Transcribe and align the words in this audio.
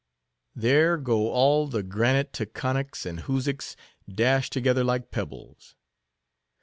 There 0.55 0.97
go 0.97 1.29
all 1.29 1.67
the 1.67 1.83
granite 1.83 2.33
Taconics 2.33 3.05
and 3.05 3.19
Hoosics 3.19 3.75
dashed 4.11 4.51
together 4.51 4.83
like 4.83 5.11
pebbles. 5.11 5.75